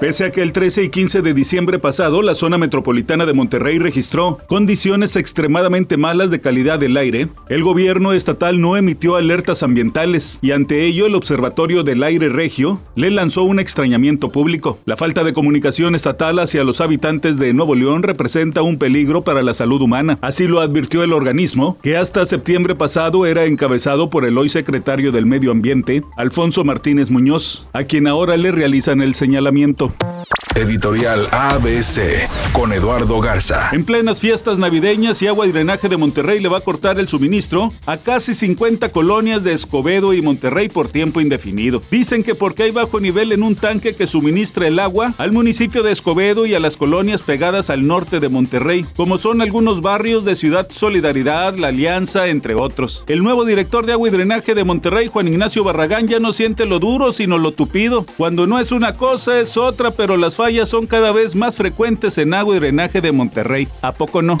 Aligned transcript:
Pese 0.00 0.26
a 0.26 0.30
que 0.30 0.42
el 0.42 0.52
13 0.52 0.84
y 0.84 0.90
15 0.90 1.22
de 1.22 1.32
diciembre 1.32 1.78
pasado 1.78 2.20
la 2.20 2.34
zona 2.34 2.58
metropolitana 2.58 3.24
de 3.24 3.32
Monterrey 3.32 3.78
registró 3.78 4.36
condiciones 4.46 5.16
extremadamente 5.16 5.96
malas 5.96 6.30
de 6.30 6.38
calidad 6.38 6.78
del 6.78 6.98
aire, 6.98 7.28
el 7.48 7.62
gobierno 7.62 8.12
estatal 8.12 8.60
no 8.60 8.76
emitió 8.76 9.16
alertas 9.16 9.62
ambientales 9.62 10.38
y 10.42 10.50
ante 10.50 10.84
ello 10.84 11.06
el 11.06 11.14
Observatorio 11.14 11.82
del 11.82 12.02
Aire 12.02 12.28
Regio 12.28 12.78
le 12.94 13.10
lanzó 13.10 13.44
un 13.44 13.58
extrañamiento 13.58 14.28
público. 14.28 14.78
La 14.84 14.98
falta 14.98 15.24
de 15.24 15.32
comunicación 15.32 15.94
estatal 15.94 16.40
hacia 16.40 16.62
los 16.62 16.82
habitantes 16.82 17.38
de 17.38 17.54
Nuevo 17.54 17.74
León 17.74 18.02
representa 18.02 18.60
un 18.60 18.76
peligro 18.76 19.22
para 19.22 19.42
la 19.42 19.54
salud 19.54 19.80
humana. 19.80 20.18
Así 20.20 20.46
lo 20.46 20.60
advirtió 20.60 21.04
el 21.04 21.14
organismo, 21.14 21.78
que 21.82 21.96
hasta 21.96 22.26
septiembre 22.26 22.74
pasado 22.74 23.24
era 23.24 23.46
encabezado 23.46 24.10
por 24.10 24.26
el 24.26 24.36
hoy 24.36 24.50
secretario 24.50 25.10
del 25.10 25.24
Medio 25.24 25.52
Ambiente, 25.52 26.02
Alfonso 26.18 26.64
Martínez 26.64 27.10
Muñoz, 27.10 27.66
a 27.72 27.84
quien 27.84 28.06
ahora 28.06 28.36
le 28.36 28.52
realizan 28.52 29.00
el 29.00 29.14
señalamiento. 29.14 29.85
Editorial 30.54 31.26
ABC 31.32 32.28
con 32.52 32.72
Eduardo 32.72 33.20
Garza. 33.20 33.68
En 33.72 33.84
plenas 33.84 34.20
fiestas 34.20 34.58
navideñas 34.58 35.20
y 35.20 35.26
agua 35.26 35.46
y 35.46 35.52
drenaje 35.52 35.88
de 35.88 35.98
Monterrey 35.98 36.40
le 36.40 36.48
va 36.48 36.58
a 36.58 36.62
cortar 36.62 36.98
el 36.98 37.08
suministro 37.08 37.70
a 37.84 37.98
casi 37.98 38.32
50 38.32 38.90
colonias 38.90 39.44
de 39.44 39.52
Escobedo 39.52 40.14
y 40.14 40.22
Monterrey 40.22 40.68
por 40.68 40.88
tiempo 40.88 41.20
indefinido. 41.20 41.82
Dicen 41.90 42.22
que 42.22 42.34
porque 42.34 42.62
hay 42.62 42.70
bajo 42.70 43.00
nivel 43.00 43.32
en 43.32 43.42
un 43.42 43.54
tanque 43.54 43.94
que 43.94 44.06
suministra 44.06 44.66
el 44.66 44.78
agua 44.78 45.12
al 45.18 45.32
municipio 45.32 45.82
de 45.82 45.92
Escobedo 45.92 46.46
y 46.46 46.54
a 46.54 46.60
las 46.60 46.78
colonias 46.78 47.22
pegadas 47.22 47.68
al 47.68 47.86
norte 47.86 48.18
de 48.18 48.28
Monterrey, 48.28 48.86
como 48.96 49.18
son 49.18 49.42
algunos 49.42 49.82
barrios 49.82 50.24
de 50.24 50.36
Ciudad 50.36 50.68
Solidaridad, 50.70 51.54
La 51.56 51.68
Alianza, 51.68 52.28
entre 52.28 52.54
otros. 52.54 53.04
El 53.08 53.22
nuevo 53.22 53.44
director 53.44 53.84
de 53.84 53.92
agua 53.92 54.08
y 54.08 54.12
drenaje 54.12 54.54
de 54.54 54.64
Monterrey, 54.64 55.08
Juan 55.08 55.28
Ignacio 55.28 55.64
Barragán, 55.64 56.08
ya 56.08 56.18
no 56.18 56.32
siente 56.32 56.64
lo 56.64 56.78
duro 56.78 57.12
sino 57.12 57.36
lo 57.36 57.52
tupido. 57.52 58.06
Cuando 58.16 58.46
no 58.46 58.58
es 58.58 58.72
una 58.72 58.94
cosa 58.94 59.38
es 59.38 59.58
otra 59.58 59.75
pero 59.96 60.16
las 60.16 60.36
fallas 60.36 60.68
son 60.68 60.86
cada 60.86 61.12
vez 61.12 61.34
más 61.34 61.56
frecuentes 61.56 62.18
en 62.18 62.34
agua 62.34 62.56
y 62.56 62.58
drenaje 62.58 63.00
de 63.00 63.12
Monterrey. 63.12 63.68
¿A 63.82 63.92
poco 63.92 64.22
no? 64.22 64.38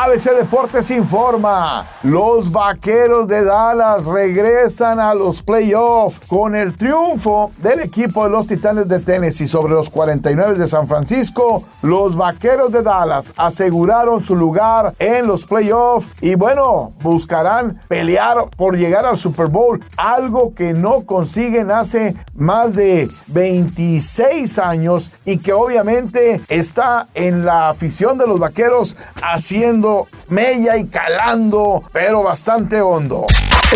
ABC 0.00 0.30
Deportes 0.36 0.90
informa. 0.90 1.86
Los 2.02 2.52
vaqueros 2.52 3.26
de 3.26 3.44
Dallas 3.44 4.04
regresan 4.04 5.00
a 5.00 5.14
los 5.14 5.42
playoffs 5.42 6.20
con 6.26 6.54
el 6.54 6.76
triunfo 6.76 7.50
del 7.58 7.80
equipo 7.80 8.24
de 8.24 8.30
los 8.30 8.46
Titanes 8.46 8.86
de 8.88 9.00
Tennessee 9.00 9.48
sobre 9.48 9.74
los 9.74 9.90
49 9.90 10.58
de 10.58 10.68
San 10.68 10.86
Francisco. 10.86 11.64
Los 11.82 12.16
vaqueros 12.16 12.70
de 12.70 12.82
Dallas 12.82 13.32
aseguraron 13.36 14.22
su 14.22 14.36
lugar 14.36 14.94
en 14.98 15.26
los 15.26 15.44
playoffs 15.44 16.08
y 16.20 16.34
bueno, 16.34 16.92
buscarán 17.02 17.80
pelear 17.88 18.48
por 18.56 18.76
llegar 18.76 19.04
al 19.04 19.18
Super 19.18 19.46
Bowl, 19.46 19.82
algo 19.96 20.54
que 20.54 20.74
no 20.74 21.04
consiguen 21.04 21.70
hace 21.70 22.14
más 22.34 22.74
de 22.74 23.08
26 23.26 24.58
años 24.78 25.10
y 25.24 25.38
que 25.38 25.52
obviamente 25.52 26.40
está 26.48 27.08
en 27.14 27.44
la 27.44 27.68
afición 27.68 28.18
de 28.18 28.26
los 28.26 28.38
vaqueros 28.38 28.96
haciendo 29.22 30.06
mella 30.28 30.76
y 30.76 30.86
calando, 30.86 31.82
pero 31.92 32.22
bastante 32.22 32.80
hondo. 32.80 33.26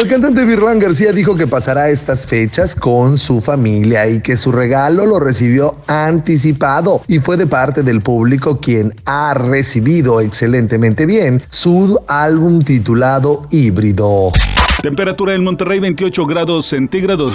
El 0.01 0.09
cantante 0.09 0.45
Virlán 0.45 0.79
García 0.79 1.13
dijo 1.13 1.37
que 1.37 1.47
pasará 1.47 1.91
estas 1.91 2.27
fechas 2.27 2.75
con 2.75 3.19
su 3.19 3.41
familia 3.41 4.07
y 4.07 4.21
que 4.21 4.37
su 4.37 4.51
regalo 4.51 5.05
lo 5.05 5.21
recibió 5.21 5.77
anticipado 5.87 7.03
y 7.09 7.19
fue 7.19 7.37
de 7.37 7.47
parte 7.47 7.83
del 7.83 8.01
público 8.01 8.59
quien 8.59 8.95
ha 9.05 9.35
recibido 9.35 10.21
excelentemente 10.21 11.05
bien 11.05 11.43
su 11.51 12.01
álbum 12.09 12.63
titulado 12.63 13.47
Híbrido. 13.51 14.33
Temperatura 14.81 15.35
en 15.35 15.45
Monterrey 15.45 15.79
28 15.79 16.27
grados 16.27 16.67
centígrados. 16.67 17.35